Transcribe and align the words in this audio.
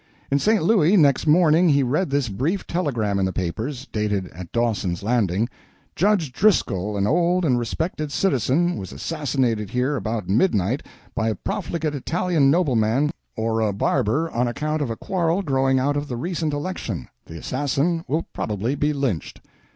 In 0.31 0.39
St. 0.39 0.63
Louis, 0.63 0.97
next 0.97 1.27
morning, 1.27 1.69
he 1.69 1.83
read 1.83 2.09
this 2.09 2.27
brief 2.27 2.65
telegram 2.65 3.19
in 3.19 3.25
the 3.25 3.31
papers 3.31 3.85
dated 3.91 4.29
at 4.29 4.51
Dawson's 4.51 5.03
Landing: 5.03 5.47
Judge 5.95 6.33
Driscoll, 6.33 6.97
an 6.97 7.05
old 7.05 7.45
and 7.45 7.59
respected 7.59 8.11
citizen, 8.11 8.77
was 8.77 8.91
assassinated 8.91 9.69
here 9.69 9.95
about 9.95 10.27
midnight 10.27 10.81
by 11.13 11.29
a 11.29 11.35
profligate 11.35 11.93
Italian 11.93 12.49
nobleman 12.49 13.11
or 13.35 13.71
barber 13.73 14.27
on 14.31 14.47
account 14.47 14.81
of 14.81 14.89
a 14.89 14.95
quarrel 14.97 15.43
growing 15.43 15.77
out 15.77 15.95
of 15.95 16.07
the 16.07 16.17
recent 16.17 16.51
election. 16.51 17.07
The 17.27 17.37
assassin 17.37 18.03
will 18.07 18.23
probably 18.33 18.73
be 18.73 18.93
lynched. 18.93 19.39